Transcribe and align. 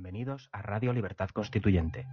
Bienvenidos 0.00 0.48
a 0.52 0.62
Radio 0.62 0.92
Libertad 0.92 1.28
Constituyente. 1.30 2.06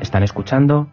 Están 0.00 0.24
escuchando 0.24 0.92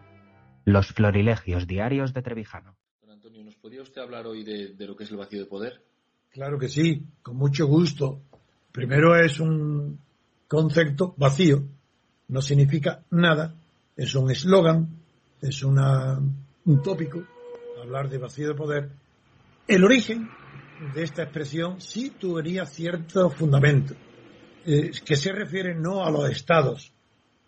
Los 0.64 0.92
Florilegios 0.92 1.66
Diarios 1.66 2.14
de 2.14 2.22
Trevijano. 2.22 2.76
Don 3.00 3.10
Antonio, 3.10 3.42
¿nos 3.42 3.56
podría 3.56 3.82
usted 3.82 4.00
hablar 4.00 4.28
hoy 4.28 4.44
de, 4.44 4.74
de 4.74 4.86
lo 4.86 4.94
que 4.94 5.02
es 5.02 5.10
el 5.10 5.16
vacío 5.16 5.40
de 5.40 5.46
poder? 5.46 5.82
Claro 6.30 6.56
que 6.56 6.68
sí, 6.68 7.04
con 7.22 7.36
mucho 7.36 7.66
gusto. 7.66 8.20
Primero 8.70 9.16
es 9.16 9.40
un 9.40 9.98
concepto 10.46 11.14
vacío, 11.16 11.64
no 12.28 12.40
significa 12.40 13.02
nada, 13.10 13.56
es 13.96 14.14
un 14.14 14.30
eslogan, 14.30 14.86
es 15.40 15.64
una, 15.64 16.20
un 16.64 16.82
tópico, 16.84 17.24
hablar 17.86 18.08
de 18.08 18.18
vacío 18.18 18.48
de 18.48 18.54
poder. 18.54 18.90
El 19.68 19.84
origen 19.84 20.28
de 20.94 21.04
esta 21.04 21.22
expresión 21.22 21.80
sí 21.80 22.10
tuviera 22.10 22.66
cierto 22.66 23.30
fundamento, 23.30 23.94
eh, 24.66 24.90
que 25.04 25.14
se 25.14 25.32
refiere 25.32 25.74
no 25.74 26.04
a 26.04 26.10
los 26.10 26.28
estados, 26.28 26.92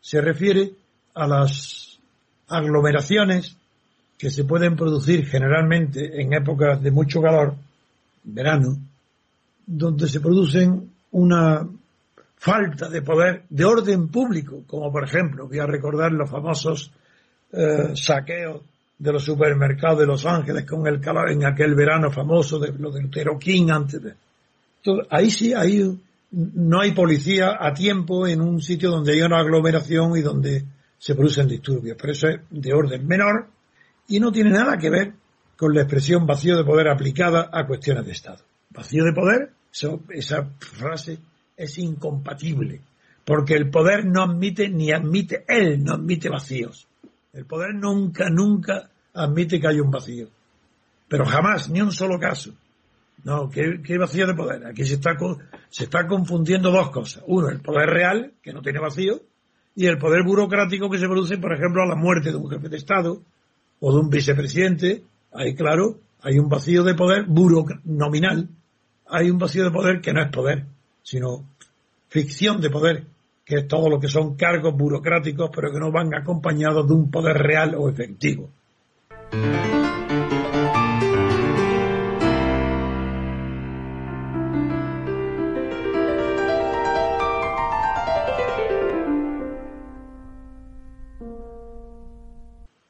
se 0.01 0.21
refiere 0.21 0.73
a 1.15 1.27
las 1.27 1.99
aglomeraciones 2.49 3.57
que 4.17 4.31
se 4.31 4.45
pueden 4.45 4.77
producir 4.77 5.27
generalmente 5.27 6.23
en 6.23 6.33
épocas 6.33 6.81
de 6.81 6.91
mucho 6.93 7.21
calor, 7.21 7.57
verano, 8.23 8.79
donde 9.67 10.09
se 10.09 10.21
producen 10.21 10.93
una 11.11 11.69
falta 12.37 12.89
de 12.89 13.03
poder 13.03 13.43
de 13.49 13.65
orden 13.65 14.09
público, 14.09 14.63
como 14.69 14.93
por 14.93 15.05
ejemplo, 15.05 15.49
voy 15.49 15.59
a 15.59 15.67
recordar 15.67 16.13
los 16.13 16.31
famosos 16.31 16.93
eh, 17.53 17.95
saqueos 17.95 18.63
de 18.99 19.13
los 19.13 19.25
supermercados 19.25 20.01
de 20.01 20.07
Los 20.07 20.27
Ángeles 20.27 20.65
con 20.65 20.87
el 20.87 21.01
calor 21.01 21.31
en 21.31 21.45
aquel 21.45 21.75
verano 21.75 22.11
famoso 22.11 22.59
de 22.59 22.73
lo 22.73 22.91
del 22.91 23.11
Teroquín 23.11 23.71
antes 23.71 24.03
de. 24.03 24.15
Entonces, 24.79 25.07
ahí 25.11 25.31
sí, 25.31 25.55
ahí 25.55 25.99
no 26.31 26.81
hay 26.81 26.93
policía 26.93 27.57
a 27.61 27.73
tiempo 27.73 28.27
en 28.27 28.41
un 28.41 28.61
sitio 28.61 28.91
donde 28.91 29.13
hay 29.13 29.23
una 29.23 29.39
aglomeración 29.39 30.17
y 30.17 30.21
donde 30.21 30.65
se 30.99 31.15
producen 31.15 31.49
disturbios, 31.49 31.97
pero 31.99 32.13
eso 32.13 32.29
es 32.29 32.41
de 32.51 32.73
orden 32.75 33.07
menor 33.07 33.47
y 34.09 34.19
no 34.19 34.33
tiene 34.33 34.51
nada 34.51 34.77
que 34.77 34.91
ver 34.91 35.13
con 35.57 35.75
la 35.75 35.83
expresión 35.83 36.27
vacío 36.27 36.57
de 36.57 36.65
poder 36.65 36.89
aplicada 36.89 37.51
a 37.53 37.67
cuestiones 37.67 38.05
de 38.05 38.13
Estado. 38.13 38.43
Vacío 38.71 39.05
de 39.05 39.13
poder, 39.13 39.51
eso, 39.73 40.03
esa 40.11 40.45
frase 40.59 41.19
es 41.57 41.79
incompatible, 41.79 42.81
porque 43.25 43.55
el 43.55 43.71
poder 43.71 44.07
no 44.07 44.23
admite 44.23 44.69
ni 44.69 44.93
admite, 44.93 45.45
él 45.49 45.83
no 45.83 45.95
admite 45.95 46.29
vacíos. 46.29 46.87
El 47.39 47.47
poder 47.47 47.73
nunca, 47.73 48.29
nunca 48.29 48.91
admite 49.15 49.61
que 49.61 49.69
hay 49.69 49.79
un 49.79 49.93
vacío. 49.93 50.27
Pero 51.07 51.25
jamás, 51.25 51.71
ni 51.71 51.81
un 51.81 51.93
solo 51.93 52.19
caso. 52.19 52.53
No, 53.23 53.49
¿qué, 53.49 53.97
vacío 53.97 54.27
de 54.27 54.35
poder? 54.35 54.67
Aquí 54.67 54.85
se 54.85 54.95
está, 54.95 55.17
se 55.69 55.85
está 55.85 56.09
confundiendo 56.09 56.73
dos 56.73 56.91
cosas. 56.91 57.23
Uno, 57.29 57.49
el 57.49 57.61
poder 57.61 57.91
real, 57.91 58.33
que 58.43 58.53
no 58.53 58.61
tiene 58.61 58.81
vacío, 58.81 59.21
y 59.77 59.87
el 59.87 59.99
poder 59.99 60.25
burocrático 60.25 60.91
que 60.91 60.99
se 60.99 61.07
produce, 61.07 61.39
por 61.39 61.53
ejemplo, 61.53 61.81
a 61.85 61.87
la 61.87 61.95
muerte 61.95 62.31
de 62.31 62.37
un 62.39 62.51
jefe 62.51 62.69
de 62.69 62.77
Estado 62.77 63.23
o 63.79 63.93
de 63.93 64.01
un 64.01 64.11
vicepresidente. 64.11 65.05
Ahí, 65.33 65.55
claro, 65.55 66.01
hay 66.23 66.41
un 66.41 66.49
vacío 66.49 66.83
de 66.83 66.95
poder 66.97 67.29
nominal. 67.85 68.49
Hay 69.07 69.31
un 69.31 69.39
vacío 69.39 69.63
de 69.63 69.71
poder 69.71 70.01
que 70.01 70.13
no 70.13 70.23
es 70.23 70.33
poder, 70.33 70.65
sino 71.05 71.45
ficción 72.09 72.61
de 72.61 72.69
poder, 72.69 73.07
que 73.49 73.61
es 73.61 73.67
todo 73.67 73.89
lo 73.89 73.99
que 73.99 74.09
son 74.09 74.37
cargos 74.37 74.77
burocráticos, 74.77 75.51
pero 75.55 75.73
que 75.73 75.81
no 75.81 75.91
van 75.91 76.15
acompañados 76.15 76.87
de 76.87 76.93
un 76.93 77.11
poder 77.11 77.39
real 77.39 77.75
o 77.77 77.89
efectivo. 77.89 78.51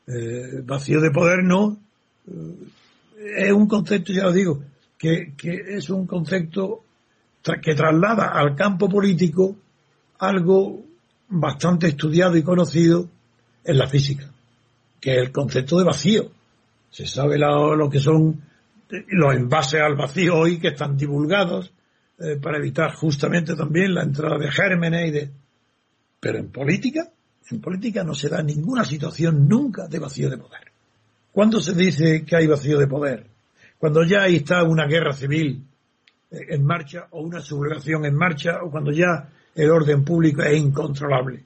Eh, 0.09 0.63
vacío 0.65 1.01
de 1.01 1.13
poder 1.13 1.45
no. 1.45 1.77
Eh, 2.27 3.47
es 3.47 3.53
un 3.53 3.69
concepto, 3.69 4.13
ya 4.13 4.25
lo 4.25 4.33
digo, 4.33 4.61
que, 4.99 5.35
que 5.37 5.77
es 5.77 5.89
un 5.89 6.05
concepto 6.05 6.83
que 7.63 7.77
traslada 7.77 8.33
al 8.33 8.57
campo 8.57 8.89
político 8.89 9.55
algo 10.19 10.85
bastante 11.29 11.89
estudiado 11.89 12.37
y 12.37 12.43
conocido 12.43 13.09
en 13.65 13.79
la 13.79 13.87
física, 13.87 14.31
que 15.01 15.13
es 15.13 15.19
el 15.19 15.33
concepto 15.33 15.79
de 15.79 15.85
vacío. 15.85 16.31
Se 16.91 17.07
sabe 17.07 17.39
lo, 17.39 17.89
que 17.91 18.01
son 18.01 18.41
los 18.89 19.35
envases 19.35 19.81
al 19.81 19.95
vacío 19.95 20.37
hoy 20.37 20.59
que 20.59 20.69
están 20.69 20.97
divulgados 20.97 21.71
eh, 22.19 22.37
para 22.41 22.59
evitar 22.59 22.95
justamente 22.95 23.55
también 23.55 23.95
la 23.95 24.03
entrada 24.03 24.39
de 24.39 24.51
gérmenes 24.51 25.09
y 25.09 25.11
de... 25.13 25.31
Pero 26.21 26.39
en 26.39 26.51
política, 26.51 27.09
en 27.51 27.61
política 27.61 28.03
no 28.03 28.15
se 28.15 28.29
da 28.29 28.43
ninguna 28.43 28.85
situación 28.85 29.47
nunca 29.47 29.87
de 29.87 29.99
vacío 29.99 30.29
de 30.29 30.39
poder. 30.39 30.73
¿Cuándo 31.31 31.61
se 31.61 31.75
dice 31.75 32.25
que 32.25 32.37
hay 32.37 32.47
vacío 32.47 32.79
de 32.79 32.89
poder? 32.89 33.27
Cuando 33.79 34.03
ya 34.03 34.27
está 34.27 34.65
una 34.65 34.87
guerra 34.87 35.13
civil 35.13 35.63
eh, 35.63 35.78
en 36.31 36.65
marcha 36.65 37.07
o 37.11 37.23
una 37.23 37.41
sublevación 37.41 38.05
en 38.05 38.15
marcha 38.15 38.63
o 38.63 38.71
cuando 38.71 38.93
ya 38.93 39.29
el 39.55 39.71
orden 39.71 40.05
público 40.05 40.43
es 40.43 40.59
incontrolable. 40.59 41.43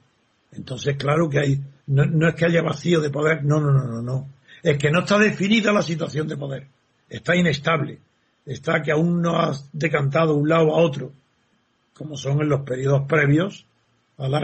Entonces, 0.51 0.95
claro 0.97 1.29
que 1.29 1.39
hay, 1.39 1.61
no, 1.87 2.05
no, 2.05 2.29
es 2.29 2.35
que 2.35 2.45
haya 2.45 2.61
vacío 2.61 3.01
de 3.01 3.09
poder, 3.09 3.43
no, 3.43 3.59
no, 3.59 3.71
no, 3.71 3.85
no, 3.85 4.01
no. 4.01 4.27
Es 4.61 4.77
que 4.77 4.91
no 4.91 4.99
está 4.99 5.17
definida 5.17 5.71
la 5.71 5.81
situación 5.81 6.27
de 6.27 6.37
poder. 6.37 6.67
Está 7.09 7.35
inestable. 7.35 7.99
Está 8.45 8.81
que 8.81 8.91
aún 8.91 9.21
no 9.21 9.37
ha 9.37 9.53
decantado 9.71 10.35
un 10.35 10.47
lado 10.47 10.75
a 10.75 10.81
otro, 10.81 11.11
como 11.93 12.17
son 12.17 12.41
en 12.41 12.49
los 12.49 12.61
periodos 12.61 13.03
previos 13.07 13.65
a 14.17 14.27
la 14.27 14.39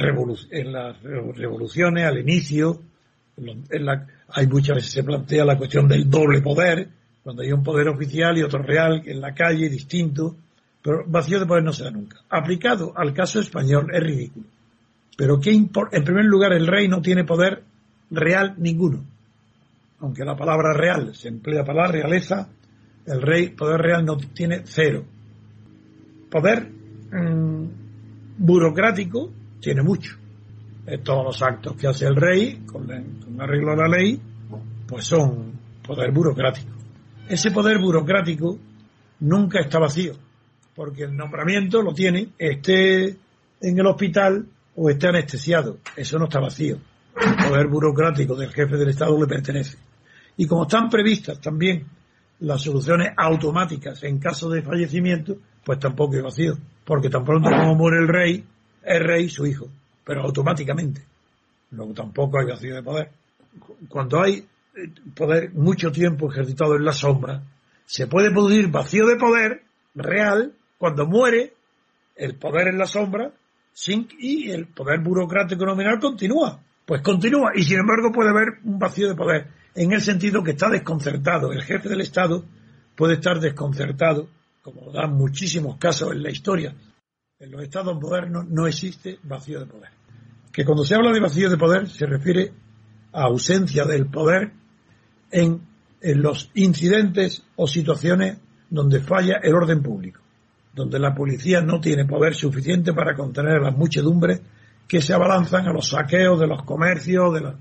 en 0.52 0.72
las 0.72 1.02
revoluciones, 1.02 2.06
al 2.06 2.18
inicio. 2.20 2.82
En 3.38 3.86
la, 3.86 4.08
hay 4.30 4.48
muchas 4.48 4.78
veces 4.78 4.92
se 4.92 5.04
plantea 5.04 5.46
la 5.46 5.58
cuestión 5.58 5.88
del 5.88 6.10
doble 6.10 6.42
poder, 6.42 6.90
cuando 7.30 7.44
hay 7.44 7.52
un 7.52 7.62
poder 7.62 7.88
oficial 7.90 8.36
y 8.40 8.42
otro 8.42 8.64
real 8.64 9.04
en 9.06 9.22
la 9.22 9.36
calle, 9.36 9.70
distinto, 9.70 10.36
pero 10.82 11.04
vacío 11.06 11.40
de 11.40 11.46
poder 11.46 11.64
no 11.64 11.72
se 11.72 11.84
da 11.84 11.92
nunca. 11.92 12.18
Aplicado 12.28 12.92
al 12.96 13.14
caso 13.14 13.40
español 13.40 13.92
es 13.94 14.02
ridículo. 14.02 14.48
Pero 15.16 15.40
¿qué 15.40 15.52
en 15.52 15.70
primer 15.70 16.26
lugar 16.26 16.54
el 16.54 16.66
rey 16.66 16.88
no 16.88 17.04
tiene 17.04 17.26
poder 17.26 17.62
real 18.10 18.56
ninguno. 18.58 19.06
Aunque 20.00 20.26
la 20.26 20.36
palabra 20.36 20.74
real 20.74 21.14
se 21.14 21.28
emplea 21.28 21.64
para 21.64 21.84
la 21.84 21.92
realeza, 21.92 22.50
el 23.06 23.22
rey 23.22 23.50
poder 23.50 23.80
real 23.80 24.04
no 24.04 24.18
tiene 24.18 24.64
cero. 24.64 25.06
Poder 26.32 26.68
mmm, 27.12 27.66
burocrático 28.40 29.30
tiene 29.60 29.84
mucho. 29.84 30.18
todos 31.04 31.26
los 31.26 31.44
actos 31.44 31.76
que 31.76 31.86
hace 31.86 32.08
el 32.08 32.16
rey 32.16 32.64
con, 32.66 32.88
la, 32.88 33.00
con 33.24 33.40
arreglo 33.40 33.76
de 33.76 33.78
la 33.78 33.88
ley, 33.88 34.20
pues 34.88 35.06
son 35.06 35.52
poder 35.86 36.12
burocrático. 36.12 36.80
Ese 37.30 37.52
poder 37.52 37.78
burocrático 37.78 38.58
nunca 39.20 39.60
está 39.60 39.78
vacío, 39.78 40.14
porque 40.76 41.04
el 41.04 41.16
nombramiento 41.16 41.84
lo 41.84 41.94
tiene, 41.94 42.30
esté 42.40 43.18
en 43.62 43.80
el 43.80 43.86
hospital 43.86 44.48
o 44.76 44.90
esté 44.90 45.10
anestesiado. 45.10 45.78
Eso 45.96 46.18
no 46.18 46.26
está 46.26 46.40
vacío. 46.40 46.80
El 47.16 47.36
poder 47.36 47.68
burocrático 47.68 48.36
del 48.36 48.52
jefe 48.52 48.78
del 48.78 48.90
Estado 48.90 49.20
le 49.20 49.28
pertenece. 49.28 49.78
Y 50.38 50.48
como 50.48 50.64
están 50.64 50.90
previstas 50.90 51.40
también 51.40 51.86
las 52.40 52.64
soluciones 52.64 53.10
automáticas 53.16 54.02
en 54.04 54.18
caso 54.18 54.50
de 54.50 54.64
fallecimiento, 54.64 55.38
pues 55.64 55.78
tampoco 55.78 56.16
es 56.16 56.24
vacío, 56.24 56.58
porque 56.84 57.10
tan 57.10 57.24
pronto 57.24 57.52
como 57.52 57.76
muere 57.76 58.00
el 58.00 58.08
rey, 58.08 58.44
es 58.84 59.04
rey 59.04 59.30
su 59.30 59.46
hijo, 59.46 59.68
pero 60.04 60.24
automáticamente. 60.24 61.04
Luego 61.72 61.94
tampoco 61.94 62.40
hay 62.40 62.48
vacío 62.48 62.74
de 62.74 62.82
poder. 62.82 63.12
Cuando 63.88 64.20
hay 64.20 64.44
poder 65.16 65.54
mucho 65.54 65.92
tiempo 65.92 66.32
ejercitado 66.32 66.76
en 66.76 66.86
la 66.86 66.94
sombra, 66.94 67.44
se 67.86 68.08
puede 68.08 68.32
producir 68.32 68.68
vacío 68.70 69.08
de 69.08 69.16
poder 69.16 69.64
real 69.96 70.54
cuando 70.78 71.06
muere 71.06 71.54
el 72.16 72.36
poder 72.36 72.68
en 72.68 72.78
la 72.78 72.86
sombra 72.86 73.32
sin, 73.74 74.08
y 74.20 74.52
el 74.52 74.68
poder 74.68 75.00
burocrático 75.00 75.66
nominal 75.66 76.00
continúa. 76.00 76.60
Pues 76.86 77.02
continúa 77.02 77.52
y 77.56 77.64
sin 77.64 77.80
embargo 77.80 78.12
puede 78.12 78.30
haber 78.30 78.60
un 78.64 78.80
vacío 78.80 79.08
de 79.08 79.16
poder 79.16 79.48
en 79.76 79.92
el 79.92 80.02
sentido 80.02 80.44
que 80.44 80.52
está 80.52 80.70
desconcertado. 80.70 81.52
El 81.52 81.64
jefe 81.64 81.88
del 81.88 82.02
Estado 82.02 82.44
puede 82.96 83.16
estar 83.16 83.40
desconcertado, 83.40 84.28
como 84.62 84.92
dan 84.92 85.14
muchísimos 85.14 85.78
casos 85.78 86.12
en 86.12 86.24
la 86.24 86.32
historia. 86.32 86.76
En 87.40 87.52
los 87.52 87.64
estados 87.64 88.00
modernos 88.00 88.48
no 88.50 88.68
existe 88.68 89.20
vacío 89.24 89.60
de 89.60 89.66
poder. 89.66 89.90
Que 90.52 90.66
cuando 90.66 90.84
se 90.84 90.96
habla 90.96 91.12
de 91.14 91.22
vacío 91.22 91.50
de 91.50 91.58
poder 91.58 91.88
se 91.88 92.06
refiere 92.06 92.52
ausencia 93.12 93.86
del 93.86 94.08
poder 94.08 94.52
en, 95.32 95.68
los 96.02 96.50
incidentes 96.54 97.44
o 97.58 97.68
situaciones 97.68 98.38
donde 98.70 99.02
falla 99.02 99.40
el 99.44 99.54
orden 99.54 99.84
público, 99.84 100.22
donde 100.74 100.98
la 100.98 101.14
policía 101.14 101.62
no 101.62 101.82
tiene 101.82 102.06
poder 102.06 102.36
suficiente 102.36 102.94
para 102.94 103.16
contener 103.16 103.58
a 103.58 103.64
las 103.64 103.78
muchedumbres 103.78 104.42
que 104.88 105.02
se 105.02 105.14
abalanzan 105.14 105.68
a 105.68 105.74
los 105.74 105.90
saqueos 105.90 106.40
de 106.40 106.48
los 106.48 106.64
comercios, 106.64 107.34
de 107.34 107.42
la... 107.42 107.56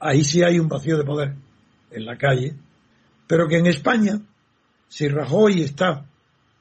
ahí 0.00 0.22
sí 0.22 0.42
hay 0.42 0.58
un 0.58 0.68
vacío 0.68 0.98
de 0.98 1.04
poder 1.04 1.34
en 1.90 2.04
la 2.04 2.18
calle, 2.18 2.54
Pero 3.26 3.48
que 3.48 3.56
en 3.56 3.66
España, 3.66 4.20
si 4.88 5.08
Rajoy 5.08 5.62
está 5.62 6.04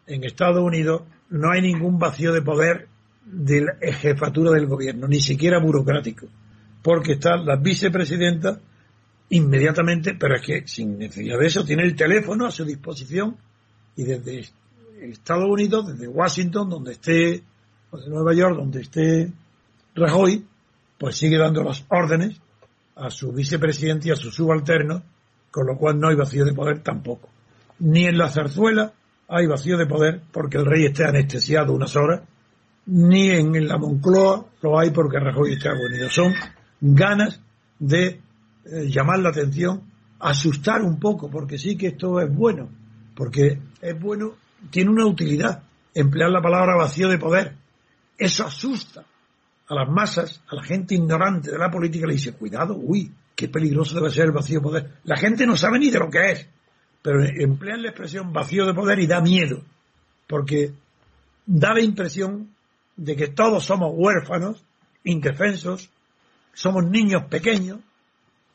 en 0.07 0.23
Estados 0.23 0.63
Unidos, 0.63 1.01
no 1.29 1.51
hay 1.51 1.61
ningún 1.61 1.99
vacío 1.99 2.31
de 2.31 2.41
poder 2.41 2.87
de 3.25 3.61
la 3.61 3.75
jefatura 3.91 4.51
del 4.51 4.67
gobierno, 4.67 5.07
ni 5.07 5.19
siquiera 5.19 5.59
burocrático, 5.59 6.27
porque 6.85 7.13
está 7.13 7.35
la 7.35 7.55
vicepresidenta 7.55 8.59
inmediatamente, 9.29 10.13
pero 10.13 10.35
es 10.35 10.41
que 10.43 10.67
sin 10.67 10.99
necesidad 10.99 11.39
de 11.39 11.47
eso 11.47 11.65
tiene 11.65 11.81
el 11.81 11.95
teléfono 11.95 12.45
a 12.45 12.51
su 12.51 12.63
disposición 12.63 13.37
y 13.95 14.03
desde 14.03 14.45
Estados 15.01 15.49
Unidos, 15.49 15.87
desde 15.87 16.07
Washington, 16.07 16.69
donde 16.69 16.91
esté, 16.91 17.41
o 17.89 17.97
de 17.97 18.07
Nueva 18.07 18.35
York, 18.35 18.55
donde 18.55 18.81
esté 18.81 19.31
Rajoy, 19.95 20.45
pues 20.99 21.17
sigue 21.17 21.39
dando 21.39 21.63
las 21.63 21.83
órdenes 21.89 22.39
a 22.95 23.09
su 23.09 23.31
vicepresidente 23.31 24.09
y 24.09 24.11
a 24.11 24.15
su 24.15 24.29
subalterno, 24.29 25.01
con 25.49 25.65
lo 25.65 25.79
cual 25.79 25.99
no 25.99 26.09
hay 26.09 26.15
vacío 26.15 26.45
de 26.45 26.53
poder 26.53 26.83
tampoco. 26.83 27.29
Ni 27.79 28.05
en 28.05 28.19
la 28.19 28.29
zarzuela 28.29 28.93
hay 29.27 29.47
vacío 29.47 29.75
de 29.79 29.87
poder 29.87 30.21
porque 30.31 30.57
el 30.59 30.67
rey 30.67 30.85
esté 30.85 31.03
anestesiado 31.03 31.73
unas 31.73 31.95
horas, 31.95 32.21
ni 32.85 33.31
en 33.31 33.67
la 33.67 33.79
Moncloa 33.79 34.45
lo 34.61 34.77
hay 34.77 34.91
porque 34.91 35.17
Rajoy 35.19 35.53
está 35.53 35.71
agonizado. 35.71 36.11
Son 36.11 36.33
ganas 36.81 37.41
de 37.79 38.21
eh, 38.65 38.89
llamar 38.89 39.19
la 39.19 39.29
atención, 39.29 39.83
asustar 40.19 40.81
un 40.81 40.99
poco, 40.99 41.29
porque 41.29 41.57
sí 41.57 41.77
que 41.77 41.87
esto 41.87 42.19
es 42.19 42.33
bueno, 42.33 42.69
porque 43.15 43.59
es 43.81 43.99
bueno, 43.99 44.33
tiene 44.69 44.91
una 44.91 45.05
utilidad, 45.05 45.63
emplear 45.93 46.29
la 46.31 46.41
palabra 46.41 46.75
vacío 46.75 47.09
de 47.09 47.17
poder. 47.17 47.55
Eso 48.17 48.45
asusta 48.45 49.05
a 49.67 49.75
las 49.75 49.89
masas, 49.89 50.41
a 50.47 50.55
la 50.55 50.63
gente 50.63 50.95
ignorante 50.95 51.51
de 51.51 51.57
la 51.57 51.71
política, 51.71 52.07
le 52.07 52.13
dice, 52.13 52.33
cuidado, 52.33 52.75
uy, 52.75 53.11
qué 53.35 53.47
peligroso 53.49 53.95
debe 53.95 54.11
ser 54.11 54.25
el 54.25 54.31
vacío 54.31 54.59
de 54.59 54.63
poder. 54.63 54.91
La 55.03 55.17
gente 55.17 55.45
no 55.45 55.57
sabe 55.57 55.79
ni 55.79 55.89
de 55.89 55.99
lo 55.99 56.09
que 56.09 56.31
es, 56.31 56.47
pero 57.01 57.23
emplean 57.23 57.81
la 57.83 57.89
expresión 57.89 58.31
vacío 58.31 58.65
de 58.65 58.73
poder 58.73 58.99
y 58.99 59.07
da 59.07 59.21
miedo, 59.21 59.61
porque 60.27 60.73
da 61.45 61.73
la 61.73 61.81
impresión 61.81 62.49
de 62.95 63.15
que 63.15 63.27
todos 63.27 63.65
somos 63.65 63.91
huérfanos, 63.93 64.63
indefensos, 65.03 65.89
somos 66.55 66.85
niños 66.85 67.25
pequeños, 67.25 67.79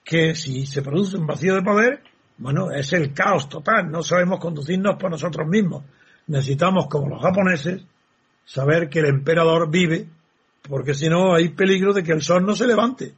que 0.02 0.34
si 0.34 0.66
se 0.66 0.82
produce 0.82 1.16
un 1.16 1.26
vacío 1.26 1.54
de 1.54 1.62
poder, 1.62 2.02
bueno, 2.38 2.72
es 2.72 2.92
el 2.94 3.12
caos 3.12 3.48
total, 3.48 3.90
no 3.90 4.02
sabemos 4.02 4.40
conducirnos 4.40 4.96
por 4.96 5.10
nosotros 5.10 5.46
mismos. 5.46 5.84
Necesitamos, 6.26 6.86
como 6.88 7.08
los 7.08 7.22
japoneses, 7.22 7.82
saber 8.44 8.88
que 8.88 9.00
el 9.00 9.06
emperador 9.06 9.70
vive, 9.70 10.08
porque 10.62 10.94
si 10.94 11.08
no 11.08 11.34
hay 11.34 11.50
peligro 11.50 11.92
de 11.92 12.02
que 12.02 12.12
el 12.12 12.22
sol 12.22 12.44
no 12.44 12.56
se 12.56 12.66
levante. 12.66 13.14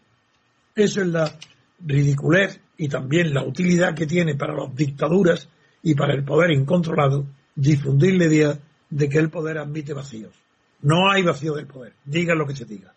Eso 0.74 1.00
es 1.00 1.06
la 1.06 1.32
ridiculez 1.78 2.60
y 2.76 2.88
también 2.88 3.32
la 3.32 3.44
utilidad 3.44 3.94
que 3.94 4.06
tiene 4.06 4.34
para 4.34 4.54
las 4.54 4.74
dictaduras 4.74 5.48
y 5.82 5.94
para 5.94 6.14
el 6.14 6.24
poder 6.24 6.50
incontrolado 6.50 7.26
difundir 7.54 8.14
la 8.16 8.24
idea 8.24 8.58
de 8.90 9.08
que 9.08 9.18
el 9.18 9.30
poder 9.30 9.58
admite 9.58 9.94
vacíos. 9.94 10.34
No 10.80 11.10
hay 11.10 11.22
vacío 11.22 11.54
del 11.54 11.66
poder, 11.66 11.94
diga 12.04 12.34
lo 12.34 12.46
que 12.46 12.56
se 12.56 12.64
diga. 12.64 12.92